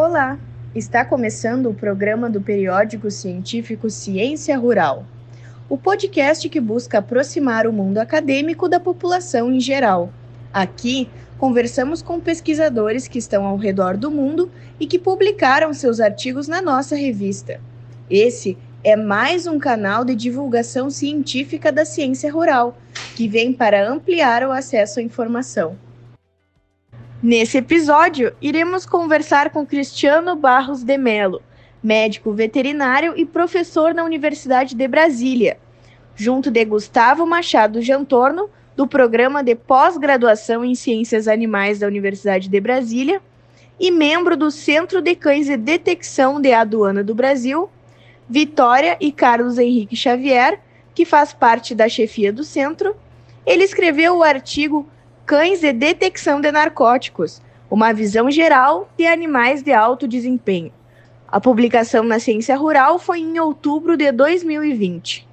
Olá! 0.00 0.38
Está 0.76 1.04
começando 1.04 1.68
o 1.68 1.74
programa 1.74 2.30
do 2.30 2.40
periódico 2.40 3.10
científico 3.10 3.90
Ciência 3.90 4.56
Rural, 4.56 5.04
o 5.68 5.76
podcast 5.76 6.48
que 6.48 6.60
busca 6.60 6.98
aproximar 6.98 7.66
o 7.66 7.72
mundo 7.72 7.98
acadêmico 7.98 8.68
da 8.68 8.78
população 8.78 9.52
em 9.52 9.58
geral. 9.58 10.12
Aqui, 10.52 11.10
conversamos 11.36 12.00
com 12.00 12.20
pesquisadores 12.20 13.08
que 13.08 13.18
estão 13.18 13.44
ao 13.44 13.56
redor 13.56 13.96
do 13.96 14.08
mundo 14.08 14.48
e 14.78 14.86
que 14.86 15.00
publicaram 15.00 15.74
seus 15.74 15.98
artigos 15.98 16.46
na 16.46 16.62
nossa 16.62 16.94
revista. 16.94 17.60
Esse 18.08 18.56
é 18.84 18.94
mais 18.94 19.48
um 19.48 19.58
canal 19.58 20.04
de 20.04 20.14
divulgação 20.14 20.90
científica 20.90 21.72
da 21.72 21.84
ciência 21.84 22.32
rural, 22.32 22.78
que 23.16 23.26
vem 23.26 23.52
para 23.52 23.90
ampliar 23.90 24.44
o 24.44 24.52
acesso 24.52 25.00
à 25.00 25.02
informação. 25.02 25.76
Nesse 27.20 27.58
episódio, 27.58 28.32
iremos 28.40 28.86
conversar 28.86 29.50
com 29.50 29.66
Cristiano 29.66 30.36
Barros 30.36 30.84
de 30.84 30.96
Melo, 30.96 31.42
médico 31.82 32.32
veterinário 32.32 33.14
e 33.16 33.26
professor 33.26 33.92
na 33.92 34.04
Universidade 34.04 34.76
de 34.76 34.86
Brasília, 34.86 35.58
junto 36.14 36.48
de 36.48 36.64
Gustavo 36.64 37.26
Machado 37.26 37.82
Jantorno, 37.82 38.48
do 38.76 38.86
Programa 38.86 39.42
de 39.42 39.56
Pós-Graduação 39.56 40.64
em 40.64 40.76
Ciências 40.76 41.26
Animais 41.26 41.80
da 41.80 41.88
Universidade 41.88 42.48
de 42.48 42.60
Brasília, 42.60 43.20
e 43.80 43.90
membro 43.90 44.36
do 44.36 44.48
Centro 44.48 45.02
de 45.02 45.16
Cães 45.16 45.46
de 45.46 45.56
Detecção 45.56 46.40
de 46.40 46.52
Aduana 46.52 47.02
do 47.02 47.16
Brasil, 47.16 47.68
Vitória 48.28 48.96
e 49.00 49.10
Carlos 49.10 49.58
Henrique 49.58 49.96
Xavier, 49.96 50.60
que 50.94 51.04
faz 51.04 51.32
parte 51.32 51.74
da 51.74 51.88
chefia 51.88 52.32
do 52.32 52.44
centro. 52.44 52.94
Ele 53.44 53.64
escreveu 53.64 54.18
o 54.18 54.22
artigo 54.22 54.88
Cães 55.28 55.62
e 55.62 55.74
Detecção 55.74 56.40
de 56.40 56.50
Narcóticos, 56.50 57.42
uma 57.70 57.92
visão 57.92 58.30
geral 58.30 58.88
de 58.96 59.06
animais 59.06 59.62
de 59.62 59.74
alto 59.74 60.08
desempenho. 60.08 60.72
A 61.30 61.38
publicação 61.38 62.02
na 62.02 62.18
Ciência 62.18 62.56
Rural 62.56 62.98
foi 62.98 63.18
em 63.18 63.38
outubro 63.38 63.94
de 63.94 64.10
2020. 64.10 65.28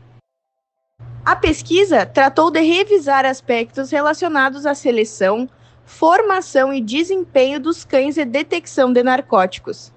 A 1.24 1.34
pesquisa 1.34 2.06
tratou 2.06 2.52
de 2.52 2.60
revisar 2.60 3.26
aspectos 3.26 3.90
relacionados 3.90 4.66
à 4.66 4.76
seleção, 4.76 5.48
formação 5.86 6.74
e 6.74 6.82
desempenho 6.82 7.58
dos 7.58 7.86
cães 7.86 8.18
e 8.18 8.26
detecção 8.26 8.92
de 8.92 9.02
narcóticos. 9.02 9.94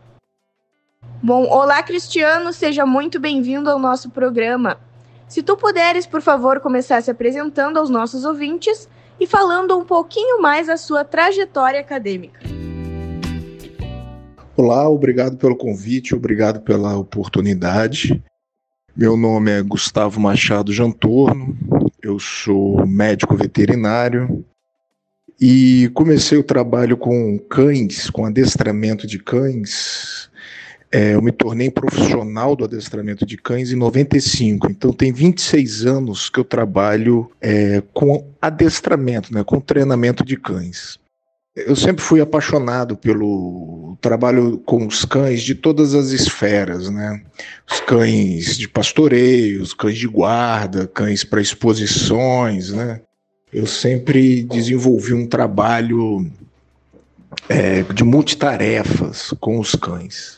Bom, 1.21 1.49
olá 1.51 1.83
Cristiano, 1.83 2.53
seja 2.53 2.87
muito 2.87 3.19
bem-vindo 3.19 3.69
ao 3.69 3.81
nosso 3.81 4.11
programa. 4.11 4.79
Se 5.27 5.43
tu 5.43 5.57
puderes, 5.57 6.07
por 6.07 6.23
favor, 6.23 6.61
começar 6.61 7.03
se 7.03 7.11
apresentando 7.11 7.79
aos 7.79 7.91
nossos 7.91 8.25
ouvintes 8.25 8.89
e 9.21 9.27
falando 9.27 9.77
um 9.77 9.85
pouquinho 9.85 10.41
mais 10.41 10.67
da 10.67 10.77
sua 10.77 11.05
trajetória 11.05 11.81
acadêmica. 11.81 12.41
Olá, 14.57 14.89
obrigado 14.89 15.37
pelo 15.37 15.57
convite, 15.57 16.15
obrigado 16.15 16.61
pela 16.61 16.97
oportunidade. 16.97 18.23
Meu 18.97 19.17
nome 19.17 19.53
é 19.53 19.63
Gustavo 19.63 20.19
Machado 20.19 20.73
Jantorno, 20.73 21.57
eu 22.03 22.19
sou 22.19 22.85
médico 22.85 23.37
veterinário 23.37 24.45
e 25.41 25.89
comecei 25.95 26.37
o 26.37 26.43
trabalho 26.43 26.97
com 26.97 27.39
cães, 27.39 28.11
com 28.11 28.27
adestramento 28.27 29.07
de 29.07 29.21
cães, 29.21 30.28
é, 30.91 31.15
eu 31.15 31.23
me 31.23 31.33
tornei 31.33 31.71
profissional 31.71 32.57
do 32.57 32.65
adestramento 32.65 33.27
de 33.27 33.37
cães 33.37 33.71
em 33.71 33.77
95, 33.77 34.71
então 34.71 34.93
tem 34.93 35.13
26 35.13 35.85
anos 35.85 36.31
que 36.31 36.41
eu 36.41 36.45
trabalho 36.45 37.31
é, 37.41 37.83
com 37.93 38.27
adestramento, 38.41 39.33
né, 39.33 39.45
com 39.45 39.61
treinamento 39.61 40.25
de 40.25 40.37
cães. 40.37 40.99
Eu 41.55 41.75
sempre 41.75 42.03
fui 42.03 42.21
apaixonado 42.21 42.97
pelo 42.97 43.97
trabalho 44.01 44.59
com 44.59 44.87
os 44.87 45.05
cães 45.05 45.43
de 45.43 45.57
todas 45.57 45.93
as 45.93 46.11
esferas, 46.11 46.89
né? 46.89 47.21
Os 47.69 47.81
cães 47.81 48.57
de 48.57 48.69
pastoreio, 48.69 49.61
os 49.61 49.75
cães 49.75 49.99
de 49.99 50.07
guarda, 50.07 50.87
cães 50.87 51.25
para 51.25 51.41
exposições, 51.41 52.71
né? 52.71 53.01
Eu 53.53 53.67
sempre 53.67 54.45
desenvolvi 54.45 55.15
um 55.15 55.27
trabalho 55.27 56.31
é, 57.49 57.83
de 57.83 58.05
multitarefas 58.05 59.35
com 59.41 59.59
os 59.59 59.75
cães. 59.75 60.38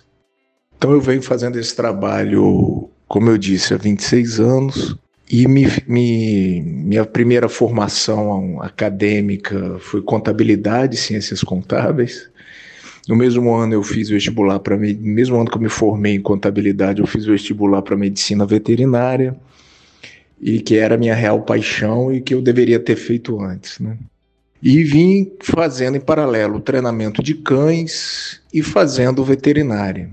Então 0.81 0.93
eu 0.93 1.01
venho 1.03 1.21
fazendo 1.21 1.59
esse 1.59 1.77
trabalho, 1.77 2.89
como 3.07 3.29
eu 3.29 3.37
disse, 3.37 3.75
há 3.75 3.77
26 3.77 4.41
anos. 4.41 4.97
E 5.31 5.47
me, 5.47 5.67
me, 5.87 6.63
minha 6.63 7.05
primeira 7.05 7.51
formação 7.51 8.63
acadêmica 8.63 9.77
foi 9.79 10.01
contabilidade, 10.01 10.97
ciências 10.97 11.43
contábeis. 11.43 12.31
No 13.07 13.15
mesmo 13.15 13.55
ano 13.55 13.75
eu 13.75 13.83
fiz 13.83 14.09
vestibular 14.09 14.59
para 14.59 14.75
mesmo 14.75 15.39
ano 15.39 15.51
que 15.51 15.59
eu 15.59 15.61
me 15.61 15.69
formei 15.69 16.15
em 16.15 16.23
contabilidade, 16.23 17.03
eu 17.03 17.07
fiz 17.07 17.27
vestibular 17.27 17.83
para 17.83 17.95
medicina 17.95 18.47
veterinária 18.47 19.37
e 20.41 20.61
que 20.61 20.79
era 20.79 20.95
a 20.95 20.99
minha 20.99 21.15
real 21.15 21.43
paixão 21.43 22.11
e 22.11 22.23
que 22.23 22.33
eu 22.33 22.41
deveria 22.41 22.81
ter 22.81 22.97
feito 22.97 23.39
antes, 23.39 23.79
né? 23.81 23.99
E 24.63 24.83
vim 24.83 25.31
fazendo 25.41 25.99
em 25.99 26.01
paralelo 26.01 26.59
treinamento 26.59 27.23
de 27.23 27.35
cães 27.35 28.41
e 28.53 28.63
fazendo 28.63 29.23
veterinária 29.23 30.09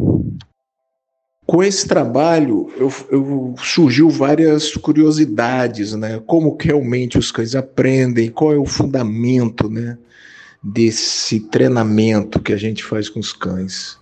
com 1.48 1.64
esse 1.64 1.88
trabalho 1.88 2.70
eu, 2.78 2.94
eu, 3.10 3.56
surgiu 3.58 4.10
várias 4.10 4.76
curiosidades, 4.76 5.94
né? 5.94 6.22
Como 6.28 6.58
realmente 6.60 7.18
os 7.18 7.32
cães 7.32 7.56
aprendem, 7.56 8.30
qual 8.30 8.54
é 8.54 8.58
o 8.58 8.66
fundamento, 8.66 9.70
né? 9.70 9.98
Desse 10.62 11.40
treinamento 11.40 12.42
que 12.42 12.52
a 12.52 12.58
gente 12.58 12.84
faz 12.84 13.08
com 13.08 13.22
os 13.22 13.32
cães. 13.32 13.98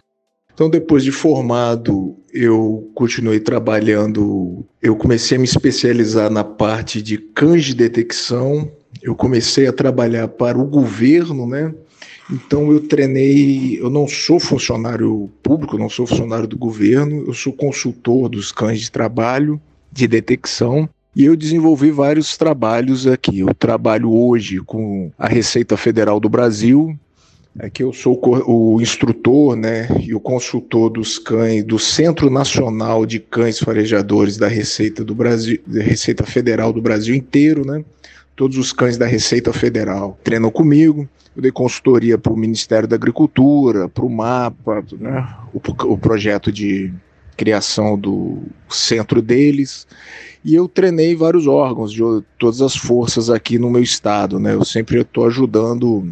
Então, 0.56 0.70
depois 0.70 1.04
de 1.04 1.12
formado, 1.12 2.16
eu 2.34 2.90
continuei 2.96 3.40
trabalhando. 3.40 4.66
Eu 4.82 4.96
comecei 4.96 5.38
a 5.38 5.40
me 5.40 5.46
especializar 5.46 6.32
na 6.32 6.44
parte 6.44 7.00
de 7.00 7.18
cães 7.18 7.66
de 7.66 7.76
detecção. 7.76 8.72
Eu 9.04 9.14
comecei 9.14 9.68
a 9.68 9.74
trabalhar 9.74 10.30
para 10.30 10.58
o 10.58 10.66
governo, 10.66 11.46
né? 11.46 11.76
Então 12.32 12.72
eu 12.72 12.80
treinei, 12.80 13.80
eu 13.80 13.90
não 13.90 14.08
sou 14.08 14.40
funcionário 14.40 15.30
público, 15.44 15.78
não 15.78 15.90
sou 15.90 16.08
funcionário 16.08 16.48
do 16.48 16.58
governo, 16.58 17.24
eu 17.28 17.34
sou 17.34 17.54
consultor 17.54 18.30
dos 18.30 18.52
cães 18.52 18.80
de 18.82 18.92
trabalho, 18.92 19.62
de 19.92 20.08
detecção, 20.08 20.90
e 21.16 21.24
eu 21.26 21.36
desenvolvi 21.36 21.92
vários 21.92 22.36
trabalhos 22.36 23.08
aqui. 23.08 23.40
Eu 23.40 23.54
trabalho 23.54 24.12
hoje 24.12 24.60
com 24.60 25.12
a 25.18 25.28
Receita 25.28 25.78
Federal 25.78 26.20
do 26.20 26.28
Brasil, 26.28 26.98
é 27.58 27.70
que 27.70 27.82
eu 27.82 27.94
sou 27.94 28.20
o 28.48 28.82
instrutor 28.82 29.56
né, 29.56 29.88
e 30.02 30.14
o 30.14 30.20
consultor 30.20 30.90
dos 30.90 31.18
cães 31.18 31.64
do 31.64 31.80
Centro 31.80 32.30
Nacional 32.30 33.06
de 33.06 33.18
Cães 33.18 33.60
Farejadores 33.60 34.36
da 34.36 34.48
Receita 34.48 35.06
do 35.06 35.16
Brasil, 35.16 35.60
da 35.66 35.82
Receita 35.82 36.26
Federal 36.26 36.74
do 36.74 36.82
Brasil 36.82 37.16
inteiro, 37.16 37.66
né? 37.66 37.84
Todos 38.36 38.58
os 38.58 38.74
cães 38.74 38.98
da 38.98 39.06
Receita 39.06 39.54
Federal 39.54 40.20
treinam 40.24 40.52
comigo. 40.52 41.08
Eu 41.36 41.42
dei 41.42 41.52
consultoria 41.52 42.18
para 42.18 42.34
o 42.34 42.38
Ministério 42.38 42.88
da 42.88 42.96
Agricultura, 42.96 43.90
para 43.90 44.06
o 44.06 44.10
MAPA, 44.10 44.84
né, 45.00 45.28
o, 45.54 45.60
o 45.94 45.98
projeto 45.98 46.52
de 46.52 46.94
criação 47.36 47.98
do 47.98 48.44
centro 48.70 49.22
deles. 49.22 49.88
E 50.44 50.56
eu 50.56 50.68
treinei 50.68 51.16
vários 51.16 51.48
órgãos 51.48 51.92
de 51.92 52.02
todas 52.38 52.62
as 52.62 52.76
forças 52.76 53.30
aqui 53.30 53.58
no 53.58 53.70
meu 53.70 53.82
estado. 53.82 54.40
Né? 54.40 54.54
Eu 54.54 54.64
sempre 54.64 55.02
estou 55.02 55.26
ajudando 55.26 56.08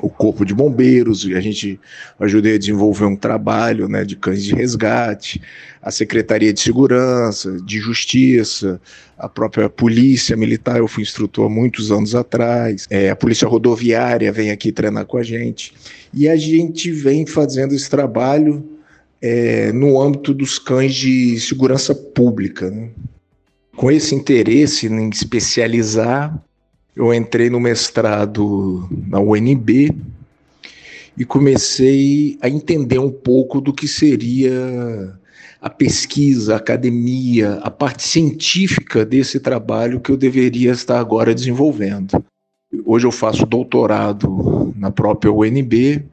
o 0.00 0.08
Corpo 0.08 0.44
de 0.44 0.54
Bombeiros, 0.54 1.26
a 1.34 1.40
gente 1.40 1.78
ajudei 2.18 2.54
a 2.54 2.58
desenvolver 2.58 3.04
um 3.04 3.16
trabalho 3.16 3.88
né, 3.88 4.04
de 4.04 4.16
cães 4.16 4.44
de 4.44 4.54
resgate, 4.54 5.40
a 5.82 5.90
Secretaria 5.90 6.52
de 6.52 6.60
Segurança, 6.60 7.58
de 7.62 7.78
Justiça, 7.78 8.80
a 9.16 9.28
própria 9.28 9.68
Polícia 9.68 10.36
Militar, 10.36 10.78
eu 10.78 10.88
fui 10.88 11.02
instrutor 11.02 11.46
há 11.46 11.48
muitos 11.48 11.90
anos 11.90 12.14
atrás, 12.14 12.86
é, 12.90 13.10
a 13.10 13.16
Polícia 13.16 13.48
Rodoviária 13.48 14.32
vem 14.32 14.50
aqui 14.50 14.70
treinar 14.72 15.06
com 15.06 15.16
a 15.16 15.22
gente, 15.22 15.72
e 16.12 16.28
a 16.28 16.36
gente 16.36 16.90
vem 16.90 17.26
fazendo 17.26 17.74
esse 17.74 17.88
trabalho 17.88 18.78
é, 19.20 19.72
no 19.72 20.00
âmbito 20.00 20.32
dos 20.32 20.58
cães 20.58 20.94
de 20.94 21.38
segurança 21.40 21.94
pública. 21.94 22.70
Né? 22.70 22.88
Com 23.76 23.90
esse 23.90 24.14
interesse 24.14 24.86
em 24.86 25.10
especializar, 25.10 26.42
eu 26.98 27.14
entrei 27.14 27.48
no 27.48 27.60
mestrado 27.60 28.88
na 29.06 29.20
UNB 29.20 29.94
e 31.16 31.24
comecei 31.24 32.36
a 32.42 32.48
entender 32.48 32.98
um 32.98 33.10
pouco 33.10 33.60
do 33.60 33.72
que 33.72 33.86
seria 33.86 35.16
a 35.60 35.70
pesquisa, 35.70 36.54
a 36.54 36.56
academia, 36.56 37.54
a 37.62 37.70
parte 37.70 38.02
científica 38.02 39.06
desse 39.06 39.38
trabalho 39.38 40.00
que 40.00 40.10
eu 40.10 40.16
deveria 40.16 40.72
estar 40.72 40.98
agora 40.98 41.32
desenvolvendo. 41.32 42.20
Hoje 42.84 43.06
eu 43.06 43.12
faço 43.12 43.46
doutorado 43.46 44.74
na 44.76 44.90
própria 44.90 45.32
UNB 45.32 46.04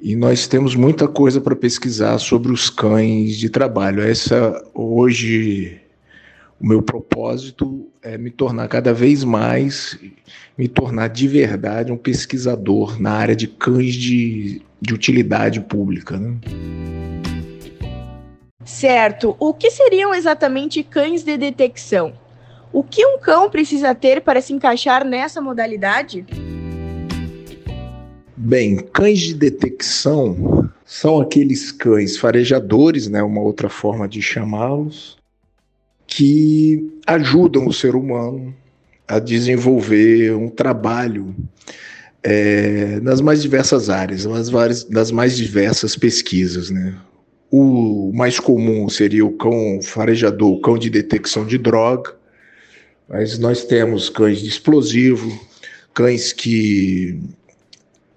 e 0.00 0.16
nós 0.16 0.48
temos 0.48 0.74
muita 0.74 1.06
coisa 1.06 1.40
para 1.40 1.54
pesquisar 1.54 2.18
sobre 2.18 2.50
os 2.50 2.68
cães 2.68 3.36
de 3.36 3.48
trabalho. 3.48 4.02
Essa 4.02 4.60
hoje 4.74 5.80
o 6.60 6.66
meu 6.66 6.82
propósito 6.82 7.91
é 8.02 8.18
me 8.18 8.30
tornar 8.30 8.68
cada 8.68 8.92
vez 8.92 9.24
mais, 9.24 9.98
me 10.58 10.68
tornar 10.68 11.08
de 11.08 11.28
verdade 11.28 11.92
um 11.92 11.96
pesquisador 11.96 13.00
na 13.00 13.12
área 13.12 13.36
de 13.36 13.46
cães 13.46 13.94
de 13.94 14.62
de 14.82 14.92
utilidade 14.92 15.60
pública. 15.60 16.18
Né? 16.18 16.34
Certo. 18.64 19.36
O 19.38 19.54
que 19.54 19.70
seriam 19.70 20.12
exatamente 20.12 20.82
cães 20.82 21.22
de 21.22 21.36
detecção? 21.36 22.12
O 22.72 22.82
que 22.82 23.06
um 23.06 23.18
cão 23.18 23.48
precisa 23.48 23.94
ter 23.94 24.22
para 24.22 24.40
se 24.40 24.52
encaixar 24.52 25.04
nessa 25.04 25.40
modalidade? 25.40 26.26
Bem, 28.36 28.76
cães 28.76 29.20
de 29.20 29.34
detecção 29.34 30.68
são 30.84 31.20
aqueles 31.20 31.70
cães 31.70 32.16
farejadores, 32.16 33.08
né, 33.08 33.22
uma 33.22 33.40
outra 33.40 33.68
forma 33.68 34.08
de 34.08 34.20
chamá-los, 34.20 35.16
que 36.14 36.92
ajudam 37.06 37.66
o 37.66 37.72
ser 37.72 37.96
humano 37.96 38.54
a 39.08 39.18
desenvolver 39.18 40.34
um 40.34 40.50
trabalho 40.50 41.34
é, 42.22 43.00
nas 43.00 43.22
mais 43.22 43.40
diversas 43.40 43.88
áreas, 43.88 44.26
nas, 44.26 44.50
várias, 44.50 44.86
nas 44.90 45.10
mais 45.10 45.34
diversas 45.34 45.96
pesquisas. 45.96 46.68
Né? 46.68 46.94
O 47.50 48.12
mais 48.14 48.38
comum 48.38 48.90
seria 48.90 49.24
o 49.24 49.32
cão 49.32 49.80
farejador, 49.82 50.52
o 50.52 50.60
cão 50.60 50.76
de 50.76 50.90
detecção 50.90 51.46
de 51.46 51.56
droga, 51.56 52.14
mas 53.08 53.38
nós 53.38 53.64
temos 53.64 54.10
cães 54.10 54.42
de 54.42 54.48
explosivo, 54.48 55.40
cães 55.94 56.30
que 56.30 57.18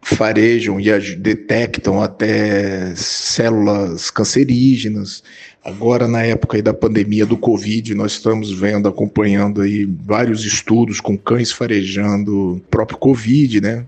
farejam 0.01 0.81
e 0.81 1.15
detectam 1.15 2.01
até 2.01 2.93
células 2.93 4.11
cancerígenas. 4.11 5.23
Agora, 5.65 6.07
na 6.07 6.21
época 6.21 6.61
da 6.61 6.75
pandemia 6.75 7.25
do 7.25 7.35
Covid, 7.35 7.95
nós 7.95 8.11
estamos 8.11 8.51
vendo, 8.51 8.87
acompanhando 8.87 9.61
aí 9.61 9.83
vários 9.83 10.45
estudos 10.45 11.01
com 11.01 11.17
cães 11.17 11.51
farejando 11.51 12.57
o 12.57 12.59
próprio 12.69 12.99
Covid, 12.99 13.61
né? 13.61 13.83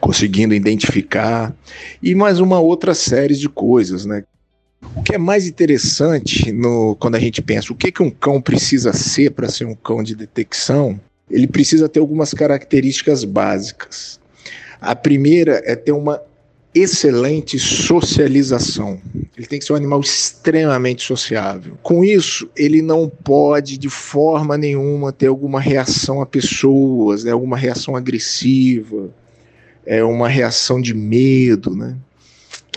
Conseguindo 0.00 0.54
identificar. 0.54 1.54
E 2.02 2.14
mais 2.14 2.40
uma 2.40 2.58
outra 2.58 2.94
série 2.94 3.34
de 3.34 3.46
coisas, 3.46 4.06
né? 4.06 4.24
O 4.96 5.02
que 5.02 5.14
é 5.14 5.18
mais 5.18 5.46
interessante 5.46 6.50
no, 6.50 6.96
quando 6.96 7.16
a 7.16 7.20
gente 7.20 7.42
pensa 7.42 7.70
o 7.70 7.76
que, 7.76 7.92
que 7.92 8.02
um 8.02 8.10
cão 8.10 8.40
precisa 8.40 8.94
ser 8.94 9.32
para 9.32 9.50
ser 9.50 9.66
um 9.66 9.74
cão 9.74 10.02
de 10.02 10.14
detecção, 10.14 10.98
ele 11.30 11.46
precisa 11.46 11.90
ter 11.90 12.00
algumas 12.00 12.32
características 12.32 13.22
básicas. 13.22 14.18
A 14.80 14.96
primeira 14.96 15.62
é 15.66 15.76
ter 15.76 15.92
uma 15.92 16.22
excelente 16.74 17.58
socialização. 17.58 19.00
Ele 19.36 19.46
tem 19.46 19.58
que 19.58 19.64
ser 19.64 19.72
um 19.72 19.76
animal 19.76 20.00
extremamente 20.00 21.02
sociável. 21.02 21.76
Com 21.82 22.04
isso, 22.04 22.48
ele 22.56 22.80
não 22.80 23.08
pode 23.08 23.76
de 23.76 23.90
forma 23.90 24.56
nenhuma 24.56 25.12
ter 25.12 25.26
alguma 25.26 25.60
reação 25.60 26.22
a 26.22 26.26
pessoas, 26.26 27.24
né, 27.24 27.32
alguma 27.32 27.56
reação 27.56 27.94
agressiva, 27.94 29.10
é 29.84 30.02
uma 30.02 30.28
reação 30.28 30.80
de 30.80 30.94
medo, 30.94 31.74
né? 31.74 31.96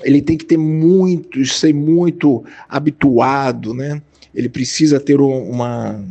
Ele 0.03 0.21
tem 0.21 0.37
que 0.37 0.45
ter 0.45 0.57
muito, 0.57 1.43
ser 1.45 1.73
muito 1.73 2.43
habituado, 2.67 3.73
né? 3.73 4.01
Ele 4.33 4.49
precisa 4.49 4.99
ter 4.99 5.19
uma 5.19 6.03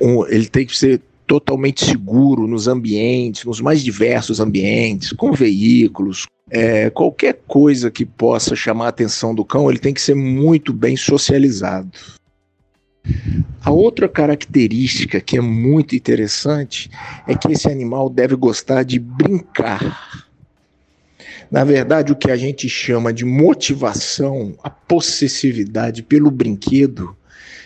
um, 0.00 0.26
ele 0.26 0.46
tem 0.46 0.66
que 0.66 0.76
ser 0.76 1.00
totalmente 1.26 1.84
seguro 1.84 2.46
nos 2.46 2.68
ambientes, 2.68 3.44
nos 3.44 3.60
mais 3.60 3.82
diversos 3.82 4.40
ambientes, 4.40 5.12
com 5.12 5.32
veículos, 5.32 6.26
é, 6.50 6.90
qualquer 6.90 7.40
coisa 7.46 7.90
que 7.90 8.04
possa 8.04 8.54
chamar 8.54 8.86
a 8.86 8.88
atenção 8.88 9.34
do 9.34 9.44
cão, 9.44 9.70
ele 9.70 9.78
tem 9.78 9.94
que 9.94 10.00
ser 10.00 10.14
muito 10.14 10.72
bem 10.72 10.96
socializado. 10.96 11.90
A 13.64 13.70
outra 13.70 14.08
característica 14.08 15.20
que 15.20 15.36
é 15.36 15.40
muito 15.40 15.96
interessante 15.96 16.90
é 17.26 17.34
que 17.34 17.50
esse 17.50 17.68
animal 17.68 18.08
deve 18.08 18.36
gostar 18.36 18.82
de 18.82 18.98
brincar. 18.98 20.28
Na 21.50 21.64
verdade, 21.64 22.12
o 22.12 22.16
que 22.16 22.30
a 22.30 22.36
gente 22.36 22.68
chama 22.68 23.12
de 23.12 23.24
motivação, 23.24 24.54
a 24.62 24.70
possessividade 24.70 26.02
pelo 26.02 26.30
brinquedo, 26.30 27.16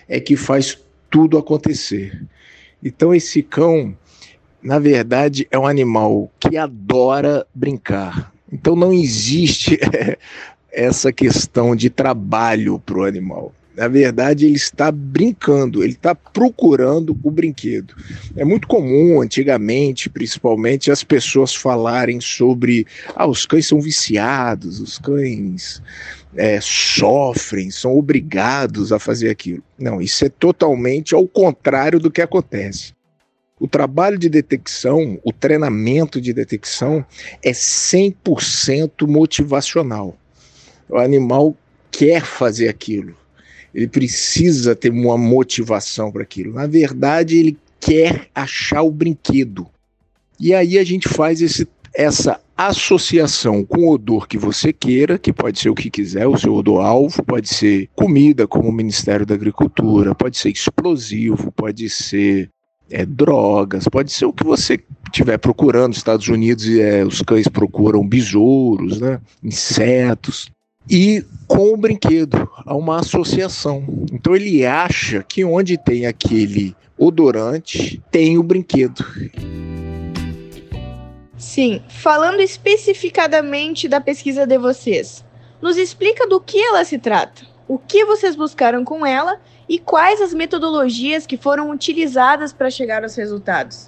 é 0.09 0.21
que 0.21 0.37
faz 0.37 0.79
tudo 1.11 1.39
acontecer. 1.39 2.21
Então, 2.83 3.15
esse 3.15 3.43
cão, 3.43 3.97
na 4.63 4.79
verdade, 4.79 5.47
é 5.51 5.59
um 5.59 5.67
animal 5.67 6.31
que 6.39 6.57
adora 6.57 7.47
brincar. 7.55 8.33
Então, 8.53 8.77
não 8.77 8.93
existe 8.93 9.79
essa 10.71 11.13
questão 11.13 11.75
de 11.75 11.89
trabalho 11.89 12.79
para 12.79 12.99
o 12.99 13.05
animal. 13.05 13.53
Na 13.77 13.89
verdade, 13.89 14.47
ele 14.47 14.57
está 14.57 14.91
brincando, 14.91 15.85
ele 15.85 15.93
está 15.93 16.15
procurando 16.15 17.15
o 17.23 17.31
brinquedo. 17.31 17.95
É 18.35 18.43
muito 18.43 18.67
comum, 18.67 19.21
antigamente, 19.21 20.09
principalmente, 20.09 20.91
as 20.91 21.05
pessoas 21.05 21.55
falarem 21.55 22.19
sobre: 22.19 22.87
ah, 23.15 23.27
os 23.27 23.45
cães 23.45 23.67
são 23.67 23.79
viciados, 23.79 24.81
os 24.81 24.99
cães 24.99 25.83
é, 26.35 26.59
sofrem, 26.63 27.71
são 27.71 27.99
obrigados 27.99 28.93
a 28.93 28.99
fazer 28.99 29.29
aquilo. 29.29 29.63
Não, 29.79 30.01
isso 30.01 30.25
é 30.25 30.31
totalmente 30.31 31.15
ao 31.15 31.29
contrário 31.29 32.01
do 32.01 32.11
que 32.11 32.23
acontece. 32.23 32.95
O 33.61 33.69
trabalho 33.69 34.19
de 34.19 34.31
detecção, 34.31 35.19
o 35.23 35.33
treinamento 35.33 36.19
de 36.19 36.33
detecção 36.33 37.05
é 37.43 37.53
100% 37.53 39.07
motivacional. 39.07 40.17
O 40.89 40.97
animal 40.97 41.55
quer 41.91 42.23
fazer 42.25 42.69
aquilo. 42.69 43.15
Ele 43.77 43.89
precisa 43.89 44.75
ter 44.75 44.91
uma 44.91 45.19
motivação 45.19 46.11
para 46.11 46.23
aquilo. 46.23 46.55
Na 46.55 46.67
verdade, 46.67 47.37
ele 47.37 47.59
quer 47.79 48.31
achar 48.35 48.81
o 48.81 48.91
brinquedo. 48.91 49.67
E 50.41 50.55
aí 50.55 50.79
a 50.79 50.85
gente 50.85 51.07
faz 51.11 51.43
esse, 51.43 51.69
essa 51.95 52.41
associação 52.57 53.63
com 53.63 53.83
o 53.83 53.91
odor 53.93 54.27
que 54.27 54.39
você 54.39 54.73
queira, 54.73 55.19
que 55.19 55.31
pode 55.31 55.61
ser 55.61 55.69
o 55.69 55.75
que 55.75 55.91
quiser, 55.91 56.27
o 56.27 56.39
seu 56.39 56.55
odor-alvo, 56.55 57.23
pode 57.23 57.51
ser 57.51 57.91
comida, 57.95 58.49
como 58.49 58.71
o 58.71 58.73
Ministério 58.73 59.27
da 59.27 59.35
Agricultura, 59.35 60.15
pode 60.15 60.39
ser 60.39 60.49
explosivo, 60.49 61.53
pode 61.53 61.91
ser 61.91 62.49
é, 62.91 63.05
drogas, 63.05 63.85
pode 63.89 64.11
ser 64.11 64.25
o 64.25 64.33
que 64.33 64.43
você 64.43 64.81
estiver 65.05 65.37
procurando. 65.37 65.89
Nos 65.89 65.99
Estados 65.99 66.27
Unidos, 66.29 66.67
é, 66.67 67.05
os 67.05 67.21
cães 67.21 67.47
procuram 67.47 68.09
besouros, 68.09 68.99
né, 69.03 69.21
insetos. 69.45 70.51
E 70.89 71.25
com 71.49 71.73
o 71.73 71.77
brinquedo, 71.77 72.49
há 72.65 72.75
uma 72.77 73.01
associação. 73.01 73.85
Então 74.13 74.35
ele 74.35 74.65
acha 74.65 75.23
que 75.23 75.45
onde 75.45 75.77
tem 75.77 76.07
aquele 76.07 76.77
odorante, 76.97 78.03
tem 78.11 78.39
o 78.39 78.43
brinquedo. 78.43 79.05
Sim, 81.37 81.83
falando 81.89 82.41
especificadamente 82.41 83.89
da 83.89 84.01
pesquisa 84.01 84.47
de 84.47 84.59
vocês, 84.59 85.25
nos 85.61 85.77
explica 85.77 86.27
do 86.27 86.41
que 86.41 86.59
ela 86.59 86.85
se 86.85 86.99
trata, 86.99 87.43
o 87.69 87.79
que 87.79 88.05
vocês 88.05 88.37
buscaram 88.37 88.85
com 88.85 89.05
ela 89.05 89.41
e 89.69 89.79
quais 89.79 90.21
as 90.21 90.33
metodologias 90.33 91.27
que 91.27 91.37
foram 91.37 91.71
utilizadas 91.71 92.53
para 92.53 92.71
chegar 92.71 93.03
aos 93.03 93.17
resultados. 93.17 93.87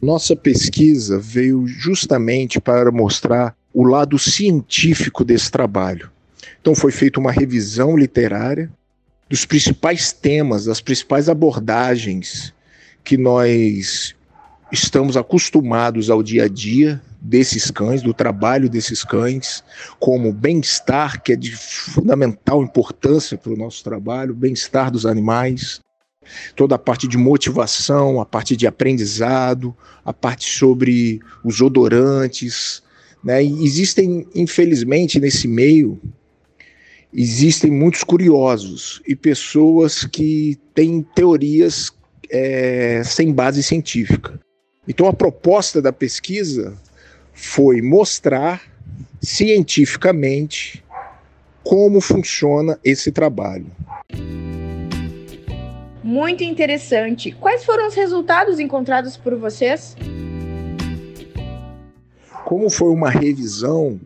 Nossa 0.00 0.36
pesquisa 0.36 1.18
veio 1.18 1.66
justamente 1.66 2.60
para 2.60 2.92
mostrar 2.92 3.57
o 3.72 3.84
lado 3.84 4.18
científico 4.18 5.24
desse 5.24 5.50
trabalho. 5.50 6.10
Então, 6.60 6.74
foi 6.74 6.90
feita 6.90 7.20
uma 7.20 7.32
revisão 7.32 7.96
literária 7.96 8.70
dos 9.28 9.44
principais 9.44 10.12
temas, 10.12 10.64
das 10.64 10.80
principais 10.80 11.28
abordagens 11.28 12.54
que 13.04 13.16
nós 13.16 14.14
estamos 14.72 15.16
acostumados 15.16 16.10
ao 16.10 16.22
dia 16.22 16.44
a 16.44 16.48
dia 16.48 17.00
desses 17.20 17.70
cães, 17.70 18.02
do 18.02 18.14
trabalho 18.14 18.68
desses 18.68 19.02
cães, 19.02 19.64
como 19.98 20.32
bem-estar, 20.32 21.22
que 21.22 21.32
é 21.32 21.36
de 21.36 21.54
fundamental 21.56 22.62
importância 22.62 23.36
para 23.36 23.52
o 23.52 23.56
nosso 23.56 23.82
trabalho, 23.82 24.34
bem-estar 24.34 24.90
dos 24.90 25.04
animais, 25.04 25.80
toda 26.54 26.74
a 26.74 26.78
parte 26.78 27.08
de 27.08 27.16
motivação, 27.16 28.20
a 28.20 28.26
parte 28.26 28.56
de 28.56 28.66
aprendizado, 28.66 29.76
a 30.04 30.12
parte 30.12 30.48
sobre 30.48 31.20
os 31.42 31.60
odorantes. 31.60 32.82
Né? 33.28 33.44
Existem, 33.44 34.26
infelizmente, 34.34 35.20
nesse 35.20 35.46
meio, 35.46 36.00
existem 37.12 37.70
muitos 37.70 38.02
curiosos 38.02 39.02
e 39.06 39.14
pessoas 39.14 40.02
que 40.06 40.58
têm 40.74 41.02
teorias 41.14 41.92
é, 42.30 43.02
sem 43.04 43.30
base 43.30 43.62
científica. 43.62 44.40
Então, 44.88 45.06
a 45.06 45.12
proposta 45.12 45.82
da 45.82 45.92
pesquisa 45.92 46.74
foi 47.34 47.82
mostrar 47.82 48.62
cientificamente 49.20 50.82
como 51.62 52.00
funciona 52.00 52.80
esse 52.82 53.12
trabalho. 53.12 53.66
Muito 56.02 56.42
interessante. 56.42 57.32
Quais 57.32 57.62
foram 57.62 57.88
os 57.88 57.94
resultados 57.94 58.58
encontrados 58.58 59.18
por 59.18 59.34
vocês? 59.36 59.94
Como 62.48 62.70
foi 62.70 62.88
uma 62.88 63.10
revisão, 63.10 64.00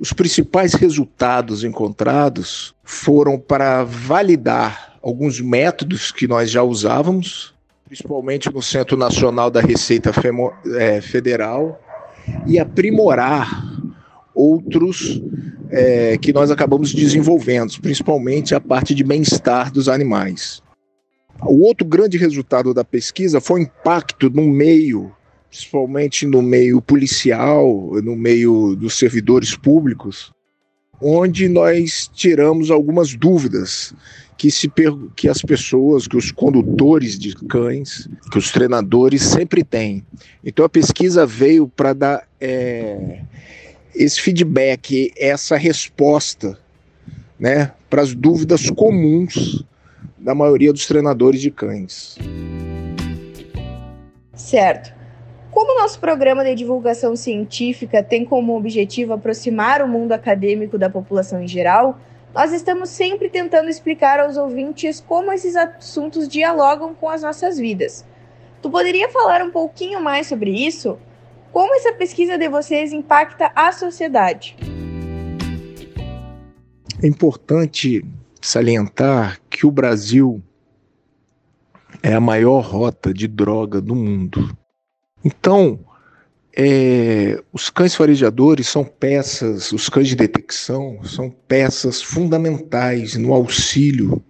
os 0.00 0.12
principais 0.12 0.74
resultados 0.74 1.62
encontrados 1.62 2.74
foram 2.82 3.38
para 3.38 3.84
validar 3.84 4.98
alguns 5.00 5.40
métodos 5.40 6.10
que 6.10 6.26
nós 6.26 6.50
já 6.50 6.62
usávamos 6.64 7.54
principalmente 7.88 8.52
no 8.52 8.60
Centro 8.60 8.98
Nacional 8.98 9.50
da 9.50 9.62
Receita 9.62 10.12
é, 10.76 11.00
Federal, 11.00 11.80
e 12.46 12.58
aprimorar 12.58 13.64
outros 14.34 15.22
é, 15.70 16.18
que 16.18 16.30
nós 16.30 16.50
acabamos 16.50 16.92
desenvolvendo, 16.92 17.80
principalmente 17.80 18.54
a 18.54 18.60
parte 18.60 18.94
de 18.94 19.02
bem-estar 19.02 19.72
dos 19.72 19.88
animais. 19.88 20.62
O 21.42 21.64
outro 21.64 21.86
grande 21.86 22.18
resultado 22.18 22.74
da 22.74 22.84
pesquisa 22.84 23.40
foi 23.40 23.60
o 23.60 23.62
impacto 23.62 24.28
no 24.28 24.42
meio, 24.42 25.10
principalmente 25.50 26.26
no 26.26 26.42
meio 26.42 26.80
policial, 26.80 27.92
no 28.02 28.14
meio 28.14 28.76
dos 28.76 28.98
servidores 28.98 29.56
públicos, 29.56 30.32
onde 31.00 31.48
nós 31.48 32.10
tiramos 32.12 32.70
algumas 32.70 33.14
dúvidas 33.14 33.94
que, 34.36 34.50
se, 34.50 34.70
que 35.16 35.28
as 35.28 35.42
pessoas, 35.42 36.06
que 36.06 36.16
os 36.16 36.30
condutores 36.30 37.18
de 37.18 37.34
cães, 37.34 38.08
que 38.30 38.38
os 38.38 38.50
treinadores 38.50 39.22
sempre 39.22 39.64
têm. 39.64 40.04
Então 40.44 40.64
a 40.64 40.68
pesquisa 40.68 41.26
veio 41.26 41.66
para 41.68 41.92
dar 41.92 42.28
é, 42.40 43.22
esse 43.94 44.20
feedback, 44.20 45.12
essa 45.16 45.56
resposta 45.56 46.58
né, 47.38 47.72
para 47.88 48.02
as 48.02 48.14
dúvidas 48.14 48.68
comuns 48.70 49.64
da 50.18 50.34
maioria 50.34 50.72
dos 50.72 50.86
treinadores 50.86 51.40
de 51.40 51.50
cães. 51.50 52.16
Certo. 54.34 54.97
Como 55.58 55.72
o 55.72 55.82
nosso 55.82 55.98
programa 55.98 56.44
de 56.44 56.54
divulgação 56.54 57.16
científica 57.16 58.00
tem 58.00 58.24
como 58.24 58.56
objetivo 58.56 59.12
aproximar 59.12 59.82
o 59.82 59.88
mundo 59.88 60.12
acadêmico 60.12 60.78
da 60.78 60.88
população 60.88 61.42
em 61.42 61.48
geral, 61.48 61.98
nós 62.32 62.52
estamos 62.52 62.90
sempre 62.90 63.28
tentando 63.28 63.68
explicar 63.68 64.20
aos 64.20 64.36
ouvintes 64.36 65.00
como 65.00 65.32
esses 65.32 65.56
assuntos 65.56 66.28
dialogam 66.28 66.94
com 66.94 67.08
as 67.08 67.22
nossas 67.22 67.58
vidas. 67.58 68.04
Tu 68.62 68.70
poderia 68.70 69.08
falar 69.08 69.42
um 69.42 69.50
pouquinho 69.50 70.00
mais 70.00 70.28
sobre 70.28 70.52
isso? 70.52 70.96
Como 71.50 71.74
essa 71.74 71.92
pesquisa 71.92 72.38
de 72.38 72.48
vocês 72.48 72.92
impacta 72.92 73.50
a 73.52 73.72
sociedade? 73.72 74.56
É 77.02 77.06
importante 77.08 78.04
salientar 78.40 79.40
que 79.50 79.66
o 79.66 79.72
Brasil 79.72 80.40
é 82.00 82.14
a 82.14 82.20
maior 82.20 82.60
rota 82.60 83.12
de 83.12 83.26
droga 83.26 83.80
do 83.80 83.96
mundo. 83.96 84.56
Então, 85.24 85.78
é, 86.56 87.40
os 87.52 87.70
cães 87.70 87.94
farejadores 87.94 88.66
são 88.68 88.84
peças, 88.84 89.72
os 89.72 89.88
cães 89.88 90.08
de 90.08 90.16
detecção 90.16 90.98
são 91.04 91.30
peças 91.46 92.02
fundamentais 92.02 93.14
no 93.16 93.32
auxílio 93.32 94.22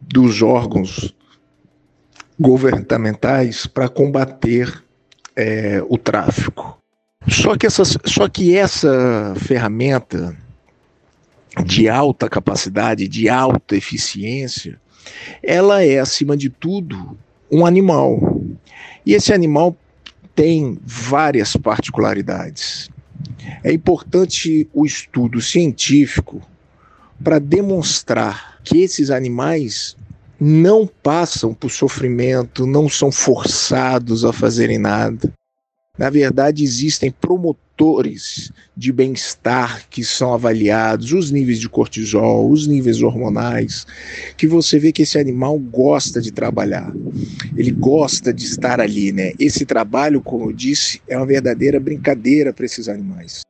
dos 0.00 0.40
órgãos 0.40 1.14
governamentais 2.38 3.66
para 3.66 3.88
combater 3.88 4.82
é, 5.34 5.82
o 5.88 5.98
tráfico. 5.98 6.78
Só 7.28 7.56
que, 7.56 7.66
essa, 7.66 7.82
só 7.84 8.28
que 8.28 8.56
essa 8.56 9.34
ferramenta 9.36 10.34
de 11.64 11.88
alta 11.88 12.28
capacidade, 12.28 13.08
de 13.08 13.28
alta 13.28 13.76
eficiência, 13.76 14.80
ela 15.42 15.84
é, 15.84 15.98
acima 15.98 16.36
de 16.36 16.48
tudo, 16.48 17.18
um 17.50 17.66
animal. 17.66 18.40
E 19.04 19.14
esse 19.14 19.32
animal 19.32 19.76
tem 20.38 20.78
várias 20.84 21.56
particularidades. 21.56 22.88
É 23.64 23.72
importante 23.72 24.68
o 24.72 24.86
estudo 24.86 25.40
científico 25.40 26.40
para 27.24 27.40
demonstrar 27.40 28.60
que 28.62 28.78
esses 28.78 29.10
animais 29.10 29.96
não 30.38 30.86
passam 30.86 31.52
por 31.52 31.72
sofrimento, 31.72 32.68
não 32.68 32.88
são 32.88 33.10
forçados 33.10 34.24
a 34.24 34.32
fazerem 34.32 34.78
nada. 34.78 35.32
Na 35.98 36.10
verdade, 36.10 36.62
existem 36.62 37.10
promotores 37.10 38.52
de 38.76 38.92
bem-estar 38.92 39.84
que 39.90 40.04
são 40.04 40.32
avaliados, 40.32 41.12
os 41.12 41.32
níveis 41.32 41.58
de 41.58 41.68
cortisol, 41.68 42.48
os 42.48 42.68
níveis 42.68 43.02
hormonais, 43.02 43.84
que 44.36 44.46
você 44.46 44.78
vê 44.78 44.92
que 44.92 45.02
esse 45.02 45.18
animal 45.18 45.58
gosta 45.58 46.20
de 46.20 46.30
trabalhar. 46.30 46.92
Ele 47.56 47.72
gosta 47.72 48.32
de 48.32 48.44
estar 48.44 48.80
ali, 48.80 49.10
né? 49.10 49.32
Esse 49.40 49.66
trabalho, 49.66 50.22
como 50.22 50.48
eu 50.48 50.52
disse, 50.52 51.02
é 51.08 51.16
uma 51.16 51.26
verdadeira 51.26 51.80
brincadeira 51.80 52.52
para 52.52 52.64
esses 52.64 52.88
animais. 52.88 53.40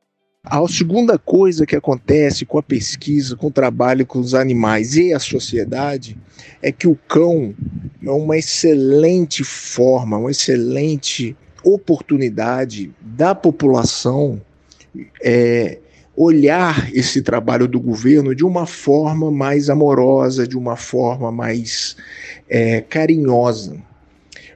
A 0.43 0.65
segunda 0.67 1.19
coisa 1.19 1.65
que 1.65 1.75
acontece 1.75 2.45
com 2.45 2.57
a 2.57 2.63
pesquisa, 2.63 3.35
com 3.35 3.47
o 3.47 3.51
trabalho 3.51 4.05
com 4.05 4.19
os 4.19 4.33
animais 4.33 4.95
e 4.95 5.13
a 5.13 5.19
sociedade 5.19 6.17
é 6.61 6.71
que 6.71 6.87
o 6.87 6.97
cão 7.07 7.53
é 8.01 8.09
uma 8.09 8.37
excelente 8.37 9.43
forma, 9.43 10.17
uma 10.17 10.31
excelente 10.31 11.35
oportunidade 11.63 12.91
da 13.01 13.33
população 13.35 14.41
é, 15.23 15.79
olhar 16.15 16.93
esse 16.93 17.21
trabalho 17.21 17.67
do 17.67 17.79
governo 17.79 18.35
de 18.35 18.43
uma 18.43 18.65
forma 18.65 19.31
mais 19.31 19.69
amorosa, 19.69 20.47
de 20.47 20.57
uma 20.57 20.75
forma 20.75 21.31
mais 21.31 21.95
é, 22.49 22.81
carinhosa. 22.81 23.77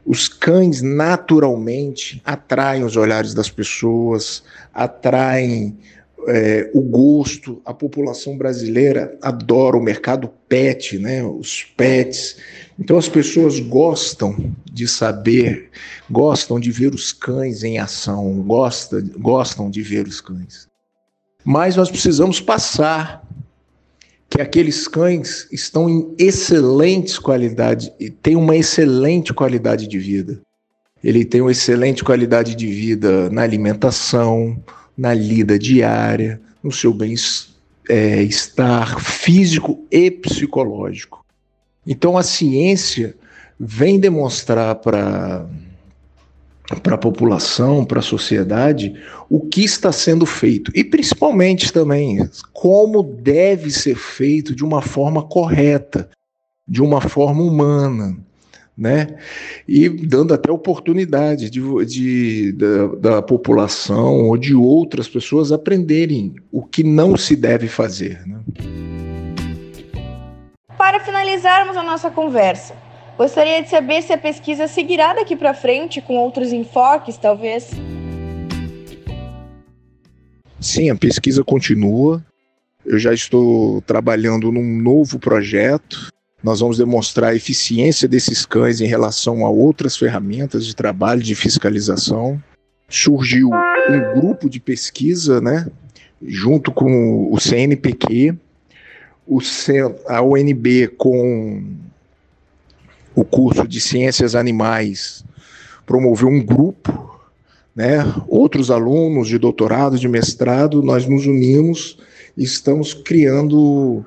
Os 0.05 0.27
cães 0.27 0.81
naturalmente 0.81 2.22
atraem 2.25 2.83
os 2.83 2.98
olhares 2.98 3.33
das 3.33 3.50
pessoas, 3.50 4.43
atraem 4.74 5.77
é, 6.27 6.69
o 6.74 6.81
gosto. 6.81 7.62
A 7.63 7.74
população 7.74 8.38
brasileira 8.38 9.17
adora 9.22 9.77
o 9.77 9.81
mercado 9.81 10.29
pet, 10.50 10.98
né? 11.00 11.24
Os 11.24 11.63
pets. 11.63 12.36
Então 12.79 12.97
as 12.97 13.07
pessoas 13.07 13.59
gostam 13.59 14.51
de 14.71 14.87
saber, 14.87 15.69
gostam 16.09 16.59
de 16.59 16.71
ver 16.71 16.93
os 16.93 17.13
cães 17.13 17.63
em 17.63 17.77
ação, 17.77 18.41
gosta, 18.41 19.03
gostam 19.17 19.69
de 19.69 19.81
ver 19.81 20.07
os 20.07 20.19
cães. 20.19 20.67
Mas 21.45 21.75
nós 21.75 21.89
precisamos 21.89 22.39
passar 22.39 23.23
que 24.29 24.41
aqueles 24.41 24.87
cães 24.87 25.47
estão 25.51 25.87
em 25.87 26.15
excelentes 26.17 27.19
qualidades 27.19 27.91
e 27.99 28.09
têm 28.09 28.35
uma 28.35 28.55
excelente 28.55 29.33
qualidade 29.33 29.87
de 29.87 29.99
vida. 29.99 30.41
Ele 31.03 31.23
tem 31.23 31.41
uma 31.41 31.51
excelente 31.51 32.03
qualidade 32.03 32.55
de 32.55 32.65
vida 32.65 33.29
na 33.29 33.43
alimentação, 33.43 34.57
na 34.97 35.13
lida 35.13 35.59
diária, 35.59 36.41
no 36.63 36.71
seu 36.71 36.93
bem-estar 36.93 38.97
é, 38.97 38.99
físico 38.99 39.85
e 39.91 40.09
psicológico. 40.09 41.22
Então 41.85 42.17
a 42.17 42.23
ciência 42.23 43.15
vem 43.59 43.99
demonstrar 43.99 44.75
para 44.75 45.45
para 46.81 46.95
a 46.95 46.97
população, 46.97 47.83
para 47.83 47.99
a 47.99 48.01
sociedade, 48.01 48.95
o 49.29 49.41
que 49.41 49.63
está 49.63 49.91
sendo 49.91 50.25
feito 50.25 50.71
e 50.73 50.81
principalmente 50.83 51.71
também 51.71 52.27
como 52.53 53.03
deve 53.03 53.69
ser 53.69 53.95
feito 53.95 54.55
de 54.55 54.63
uma 54.63 54.81
forma 54.81 55.21
correta, 55.21 56.09
de 56.65 56.81
uma 56.81 57.01
forma 57.01 57.43
humana 57.43 58.17
né? 58.77 59.07
E 59.67 59.87
dando 59.87 60.33
até 60.33 60.51
oportunidade 60.51 61.49
de, 61.49 61.61
de 61.85 62.51
da, 62.53 62.87
da, 62.95 63.21
população 63.21 64.25
ou 64.25 64.37
de 64.37 64.55
outras 64.55 65.07
pessoas 65.07 65.51
aprenderem 65.51 66.35
o 66.51 66.63
que 66.63 66.83
não 66.83 67.15
se 67.15 67.35
deve 67.35 67.67
fazer. 67.67 68.21
Né? 68.25 68.39
Para 70.83 70.99
finalizarmos 70.99 71.77
a 71.77 71.81
nossa 71.81 72.11
conversa, 72.11 72.75
gostaria 73.17 73.63
de 73.63 73.69
saber 73.69 74.01
se 74.01 74.11
a 74.11 74.17
pesquisa 74.17 74.67
seguirá 74.67 75.13
daqui 75.13 75.33
para 75.33 75.53
frente 75.53 76.01
com 76.01 76.17
outros 76.17 76.51
enfoques, 76.51 77.15
talvez. 77.15 77.71
Sim, 80.59 80.89
a 80.89 80.95
pesquisa 80.97 81.41
continua. 81.41 82.21
Eu 82.85 82.99
já 82.99 83.13
estou 83.13 83.81
trabalhando 83.83 84.51
num 84.51 84.77
novo 84.81 85.17
projeto 85.19 86.09
nós 86.43 86.59
vamos 86.59 86.77
demonstrar 86.77 87.31
a 87.31 87.35
eficiência 87.35 88.05
desses 88.05 88.45
cães 88.45 88.81
em 88.81 88.85
relação 88.85 89.45
a 89.45 89.49
outras 89.49 89.95
ferramentas 89.95 90.65
de 90.65 90.75
trabalho, 90.75 91.23
de 91.23 91.33
fiscalização. 91.33 92.43
Surgiu 92.89 93.49
um 93.89 94.19
grupo 94.19 94.49
de 94.49 94.59
pesquisa, 94.59 95.39
né, 95.39 95.65
junto 96.21 96.73
com 96.73 97.31
o 97.31 97.39
CNPq, 97.39 98.37
o 99.25 99.39
a 100.07 100.21
UNB 100.21 100.87
com 100.97 101.63
o 103.15 103.23
curso 103.23 103.67
de 103.67 103.79
Ciências 103.79 104.35
Animais 104.35 105.23
promoveu 105.85 106.27
um 106.27 106.43
grupo, 106.43 107.19
né, 107.75 108.03
outros 108.27 108.69
alunos 108.69 109.27
de 109.27 109.37
doutorado, 109.37 109.97
de 109.97 110.07
mestrado, 110.07 110.81
nós 110.81 111.07
nos 111.07 111.25
unimos 111.25 111.97
e 112.37 112.43
estamos 112.43 112.93
criando 112.93 114.05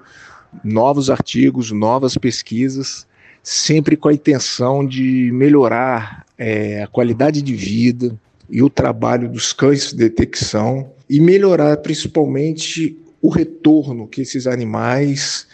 novos 0.62 1.10
artigos, 1.10 1.70
novas 1.70 2.16
pesquisas, 2.16 3.06
sempre 3.42 3.96
com 3.96 4.08
a 4.08 4.12
intenção 4.12 4.86
de 4.86 5.30
melhorar 5.32 6.24
é, 6.38 6.82
a 6.82 6.86
qualidade 6.86 7.42
de 7.42 7.54
vida 7.54 8.16
e 8.48 8.62
o 8.62 8.70
trabalho 8.70 9.28
dos 9.28 9.52
cães 9.52 9.90
de 9.90 9.96
detecção 9.96 10.90
e 11.08 11.20
melhorar 11.20 11.76
principalmente 11.78 12.96
o 13.20 13.28
retorno 13.28 14.06
que 14.06 14.22
esses 14.22 14.46
animais 14.46 15.46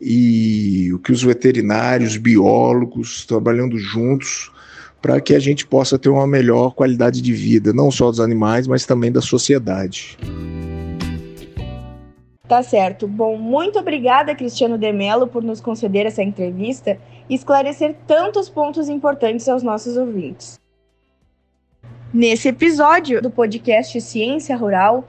e 0.00 0.92
o 0.92 0.98
que 0.98 1.12
os 1.12 1.22
veterinários, 1.22 2.16
biólogos, 2.16 3.26
trabalhando 3.26 3.76
juntos, 3.76 4.50
para 5.00 5.20
que 5.20 5.34
a 5.34 5.38
gente 5.38 5.66
possa 5.66 5.98
ter 5.98 6.08
uma 6.08 6.26
melhor 6.26 6.74
qualidade 6.74 7.22
de 7.22 7.32
vida, 7.32 7.72
não 7.72 7.90
só 7.90 8.10
dos 8.10 8.20
animais, 8.20 8.66
mas 8.66 8.84
também 8.84 9.12
da 9.12 9.20
sociedade. 9.20 10.16
Tá 12.48 12.62
certo. 12.62 13.06
Bom, 13.06 13.36
muito 13.36 13.78
obrigada, 13.78 14.34
Cristiano 14.34 14.78
Demelo, 14.78 15.26
por 15.26 15.42
nos 15.42 15.60
conceder 15.60 16.06
essa 16.06 16.22
entrevista 16.22 16.98
e 17.28 17.34
esclarecer 17.34 17.94
tantos 18.06 18.48
pontos 18.48 18.88
importantes 18.88 19.46
aos 19.48 19.62
nossos 19.62 19.96
ouvintes. 19.96 20.58
Nesse 22.12 22.48
episódio 22.48 23.20
do 23.20 23.30
podcast 23.30 24.00
Ciência 24.00 24.56
Rural, 24.56 25.06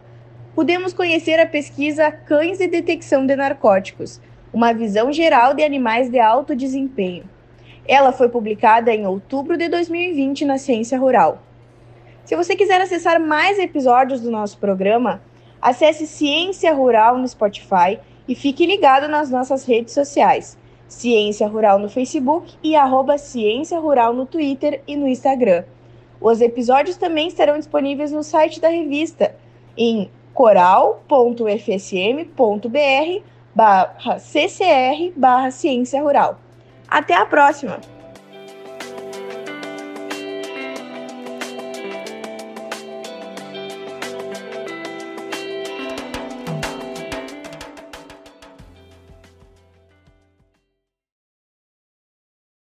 pudemos 0.55 0.93
conhecer 0.93 1.39
a 1.39 1.45
pesquisa 1.45 2.11
Cães 2.11 2.57
de 2.57 2.67
Detecção 2.67 3.25
de 3.25 3.35
Narcóticos, 3.35 4.19
uma 4.53 4.73
visão 4.73 5.11
geral 5.11 5.53
de 5.53 5.63
animais 5.63 6.09
de 6.09 6.19
alto 6.19 6.55
desempenho. 6.55 7.23
Ela 7.87 8.11
foi 8.11 8.29
publicada 8.29 8.93
em 8.93 9.05
outubro 9.05 9.57
de 9.57 9.67
2020 9.67 10.45
na 10.45 10.57
Ciência 10.57 10.99
Rural. 10.99 11.41
Se 12.25 12.35
você 12.35 12.55
quiser 12.55 12.79
acessar 12.81 13.19
mais 13.19 13.57
episódios 13.57 14.21
do 14.21 14.29
nosso 14.29 14.57
programa, 14.57 15.21
Acesse 15.61 16.07
Ciência 16.07 16.73
Rural 16.73 17.17
no 17.17 17.27
Spotify 17.27 17.99
e 18.27 18.33
fique 18.33 18.65
ligado 18.65 19.09
nas 19.09 19.29
nossas 19.29 19.65
redes 19.65 19.93
sociais. 19.93 20.57
Ciência 20.87 21.47
Rural 21.47 21.77
no 21.79 21.89
Facebook 21.89 22.55
e 22.63 22.75
arroba 22.75 23.17
Ciência 23.17 23.77
Rural 23.77 24.13
no 24.13 24.25
Twitter 24.25 24.81
e 24.87 24.95
no 24.95 25.07
Instagram. 25.07 25.65
Os 26.21 26.39
episódios 26.39 26.95
também 26.95 27.27
estarão 27.27 27.57
disponíveis 27.57 28.11
no 28.11 28.23
site 28.23 28.61
da 28.61 28.69
revista 28.69 29.35
em 29.77 30.09
coral.fsm.br 30.39 33.23
barra 33.53 34.19
ccr 34.19 35.11
barra 35.13 35.51
ciência 35.51 36.01
rural. 36.01 36.39
Até 36.87 37.13
a 37.13 37.25
próxima! 37.25 37.81